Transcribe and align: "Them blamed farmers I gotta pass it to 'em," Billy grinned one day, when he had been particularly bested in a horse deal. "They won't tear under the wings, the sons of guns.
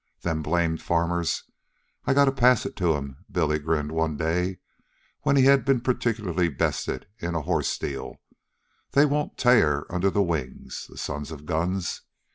"Them 0.21 0.41
blamed 0.41 0.81
farmers 0.81 1.43
I 2.05 2.15
gotta 2.15 2.31
pass 2.31 2.65
it 2.65 2.75
to 2.77 2.95
'em," 2.95 3.17
Billy 3.31 3.59
grinned 3.59 3.91
one 3.91 4.17
day, 4.17 4.57
when 5.21 5.35
he 5.35 5.43
had 5.43 5.63
been 5.63 5.79
particularly 5.79 6.49
bested 6.49 7.05
in 7.19 7.35
a 7.35 7.43
horse 7.43 7.77
deal. 7.77 8.15
"They 8.93 9.05
won't 9.05 9.37
tear 9.37 9.85
under 9.93 10.09
the 10.09 10.23
wings, 10.23 10.87
the 10.89 10.97
sons 10.97 11.29
of 11.29 11.45
guns. 11.45 12.01